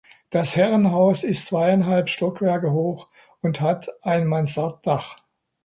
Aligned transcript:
Das 0.31 0.55
Herrenhaus 0.55 1.23
ist 1.23 1.45
zweieinhalb 1.45 2.09
Stockwerke 2.09 2.71
hoch 2.71 3.11
und 3.43 3.61
hat 3.61 3.87
ein 4.01 4.25
Mansarddach. 4.25 5.17